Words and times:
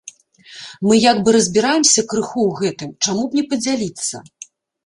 Мы 0.87 0.95
як 1.11 1.17
бы 1.27 1.35
разбіраемся 1.35 2.01
крыху 2.13 2.39
ў 2.47 2.53
гэтым, 2.65 2.89
чаму 3.07 3.23
б 3.27 3.31
не 3.41 3.47
падзяліцца. 3.53 4.15